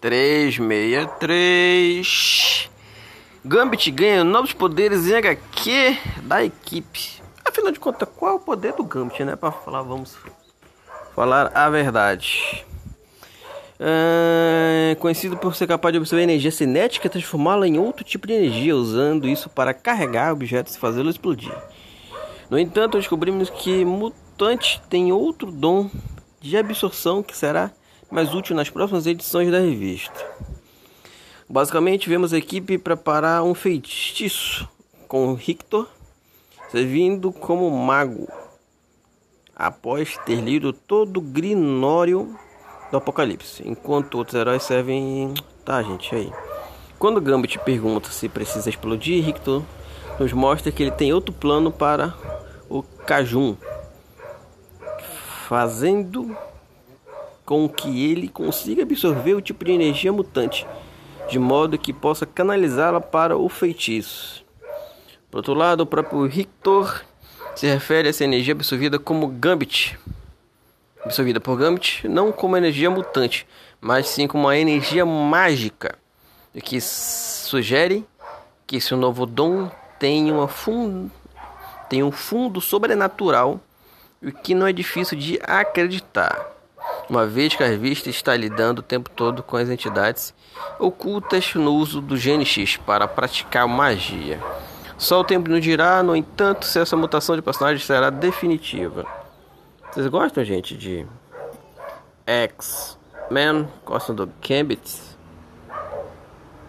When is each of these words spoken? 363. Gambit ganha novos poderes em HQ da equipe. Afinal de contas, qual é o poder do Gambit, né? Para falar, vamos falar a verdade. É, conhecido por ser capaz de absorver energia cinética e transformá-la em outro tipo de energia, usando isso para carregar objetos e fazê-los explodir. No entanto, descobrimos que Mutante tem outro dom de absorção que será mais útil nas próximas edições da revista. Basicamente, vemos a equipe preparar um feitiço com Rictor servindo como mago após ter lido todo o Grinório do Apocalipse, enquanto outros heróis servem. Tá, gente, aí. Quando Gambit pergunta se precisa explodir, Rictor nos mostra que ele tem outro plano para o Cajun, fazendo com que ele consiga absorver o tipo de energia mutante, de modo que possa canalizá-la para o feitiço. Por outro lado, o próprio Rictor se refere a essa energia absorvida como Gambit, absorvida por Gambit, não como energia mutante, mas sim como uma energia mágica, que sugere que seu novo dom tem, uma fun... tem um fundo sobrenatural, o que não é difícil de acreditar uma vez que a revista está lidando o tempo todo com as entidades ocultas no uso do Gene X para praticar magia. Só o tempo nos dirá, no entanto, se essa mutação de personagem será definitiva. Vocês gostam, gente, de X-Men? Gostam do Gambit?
363. 0.00 2.70
Gambit 3.44 3.90
ganha 3.90 4.24
novos 4.24 4.52
poderes 4.52 5.06
em 5.06 5.14
HQ 5.14 5.96
da 6.22 6.44
equipe. 6.44 7.22
Afinal 7.44 7.72
de 7.72 7.80
contas, 7.80 8.08
qual 8.16 8.32
é 8.32 8.34
o 8.34 8.40
poder 8.40 8.72
do 8.74 8.84
Gambit, 8.84 9.24
né? 9.24 9.34
Para 9.36 9.52
falar, 9.52 9.82
vamos 9.82 10.16
falar 11.14 11.50
a 11.54 11.70
verdade. 11.70 12.64
É, 13.80 14.96
conhecido 14.98 15.36
por 15.36 15.54
ser 15.54 15.68
capaz 15.68 15.92
de 15.92 15.98
absorver 15.98 16.24
energia 16.24 16.50
cinética 16.50 17.06
e 17.06 17.10
transformá-la 17.10 17.64
em 17.66 17.78
outro 17.78 18.04
tipo 18.04 18.26
de 18.26 18.32
energia, 18.32 18.76
usando 18.76 19.28
isso 19.28 19.48
para 19.48 19.72
carregar 19.72 20.32
objetos 20.32 20.74
e 20.74 20.78
fazê-los 20.78 21.14
explodir. 21.14 21.54
No 22.50 22.58
entanto, 22.58 22.98
descobrimos 22.98 23.48
que 23.50 23.84
Mutante 23.84 24.82
tem 24.88 25.12
outro 25.12 25.52
dom 25.52 25.88
de 26.40 26.56
absorção 26.56 27.22
que 27.22 27.36
será 27.36 27.70
mais 28.10 28.34
útil 28.34 28.56
nas 28.56 28.70
próximas 28.70 29.06
edições 29.06 29.50
da 29.50 29.58
revista. 29.58 30.26
Basicamente, 31.48 32.08
vemos 32.08 32.32
a 32.32 32.38
equipe 32.38 32.78
preparar 32.78 33.42
um 33.42 33.54
feitiço 33.54 34.68
com 35.06 35.34
Rictor 35.34 35.86
servindo 36.70 37.32
como 37.32 37.70
mago 37.70 38.28
após 39.56 40.16
ter 40.18 40.36
lido 40.36 40.72
todo 40.72 41.16
o 41.16 41.22
Grinório 41.22 42.38
do 42.90 42.96
Apocalipse, 42.96 43.62
enquanto 43.66 44.16
outros 44.16 44.36
heróis 44.36 44.62
servem. 44.62 45.34
Tá, 45.64 45.82
gente, 45.82 46.14
aí. 46.14 46.32
Quando 46.98 47.20
Gambit 47.20 47.58
pergunta 47.60 48.10
se 48.10 48.28
precisa 48.28 48.68
explodir, 48.68 49.24
Rictor 49.24 49.62
nos 50.18 50.32
mostra 50.32 50.72
que 50.72 50.82
ele 50.82 50.90
tem 50.90 51.12
outro 51.12 51.32
plano 51.32 51.70
para 51.70 52.14
o 52.68 52.82
Cajun, 52.82 53.56
fazendo 55.48 56.36
com 57.48 57.66
que 57.66 58.12
ele 58.12 58.28
consiga 58.28 58.82
absorver 58.82 59.32
o 59.32 59.40
tipo 59.40 59.64
de 59.64 59.72
energia 59.72 60.12
mutante, 60.12 60.66
de 61.30 61.38
modo 61.38 61.78
que 61.78 61.94
possa 61.94 62.26
canalizá-la 62.26 63.00
para 63.00 63.38
o 63.38 63.48
feitiço. 63.48 64.44
Por 65.30 65.38
outro 65.38 65.54
lado, 65.54 65.80
o 65.80 65.86
próprio 65.86 66.26
Rictor 66.26 67.02
se 67.56 67.66
refere 67.66 68.06
a 68.06 68.10
essa 68.10 68.22
energia 68.22 68.52
absorvida 68.52 68.98
como 68.98 69.26
Gambit, 69.28 69.98
absorvida 71.02 71.40
por 71.40 71.56
Gambit, 71.56 72.06
não 72.06 72.30
como 72.32 72.54
energia 72.54 72.90
mutante, 72.90 73.46
mas 73.80 74.08
sim 74.08 74.26
como 74.26 74.44
uma 74.44 74.58
energia 74.58 75.06
mágica, 75.06 75.96
que 76.62 76.78
sugere 76.82 78.04
que 78.66 78.78
seu 78.78 78.98
novo 78.98 79.24
dom 79.24 79.70
tem, 79.98 80.30
uma 80.30 80.48
fun... 80.48 81.08
tem 81.88 82.02
um 82.02 82.12
fundo 82.12 82.60
sobrenatural, 82.60 83.58
o 84.22 84.30
que 84.30 84.54
não 84.54 84.66
é 84.66 84.72
difícil 84.72 85.16
de 85.16 85.40
acreditar 85.42 86.57
uma 87.08 87.26
vez 87.26 87.54
que 87.54 87.62
a 87.62 87.66
revista 87.66 88.10
está 88.10 88.36
lidando 88.36 88.80
o 88.80 88.82
tempo 88.82 89.08
todo 89.10 89.42
com 89.42 89.56
as 89.56 89.68
entidades 89.68 90.34
ocultas 90.78 91.54
no 91.54 91.74
uso 91.74 92.00
do 92.00 92.16
Gene 92.16 92.44
X 92.44 92.76
para 92.76 93.08
praticar 93.08 93.66
magia. 93.66 94.40
Só 94.96 95.20
o 95.20 95.24
tempo 95.24 95.48
nos 95.48 95.62
dirá, 95.62 96.02
no 96.02 96.14
entanto, 96.16 96.66
se 96.66 96.78
essa 96.78 96.96
mutação 96.96 97.36
de 97.36 97.42
personagem 97.42 97.84
será 97.84 98.10
definitiva. 98.10 99.06
Vocês 99.90 100.06
gostam, 100.08 100.44
gente, 100.44 100.76
de 100.76 101.06
X-Men? 102.26 103.68
Gostam 103.84 104.14
do 104.14 104.30
Gambit? 104.46 105.08